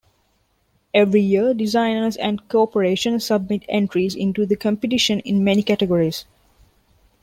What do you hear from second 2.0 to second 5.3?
and corporations submit entries into the competition